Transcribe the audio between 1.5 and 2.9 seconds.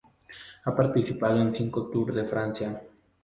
cinco Tour de Francia.